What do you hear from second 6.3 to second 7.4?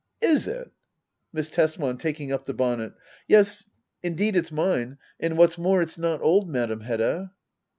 Madam Hedda.